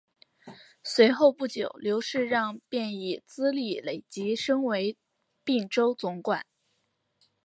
[0.83, 4.97] 随后不久刘世让便以资历累积升为
[5.43, 6.43] 并州总管。